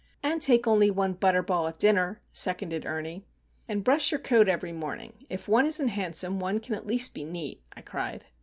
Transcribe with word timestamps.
"And 0.23 0.41
take 0.41 0.65
only 0.65 0.89
one 0.89 1.13
butter 1.13 1.43
ball 1.43 1.67
at 1.67 1.77
dinner," 1.77 2.21
seconded 2.33 2.87
Ernie. 2.87 3.27
"And 3.67 3.83
brush 3.83 4.09
your 4.09 4.19
coat 4.19 4.49
every 4.49 4.71
morning. 4.71 5.13
If 5.29 5.47
one 5.47 5.67
isn't 5.67 5.89
handsome, 5.89 6.39
one 6.39 6.59
can 6.59 6.73
at 6.73 6.87
least 6.87 7.13
be 7.13 7.23
neat," 7.23 7.61
I 7.77 7.81
cried. 7.81 8.25